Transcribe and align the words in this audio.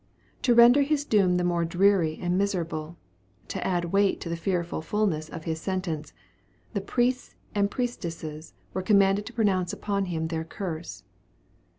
To 0.41 0.55
render 0.55 0.81
his 0.81 1.05
doom 1.05 1.37
more 1.37 1.63
dreary 1.63 2.17
and 2.19 2.35
miserable, 2.35 2.97
to 3.49 3.63
add 3.63 3.91
weight 3.91 4.19
to 4.21 4.29
the 4.29 4.35
fearful 4.35 4.81
fulness 4.81 5.29
of 5.29 5.43
his 5.43 5.61
sentence, 5.61 6.11
the 6.73 6.81
priests 6.81 7.35
and 7.53 7.69
priestesses 7.69 8.55
were 8.73 8.81
commanded 8.81 9.27
to 9.27 9.33
pronounce 9.33 9.73
upon 9.73 10.05
him 10.05 10.29
their 10.29 10.43
curse. 10.43 11.03